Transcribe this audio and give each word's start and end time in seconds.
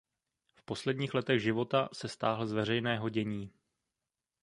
V 0.55 0.63
posledních 0.63 1.13
letech 1.13 1.39
života 1.41 1.89
se 1.93 2.07
stáhl 2.09 2.47
z 2.47 2.51
veřejného 2.51 3.09
dění. 3.09 3.53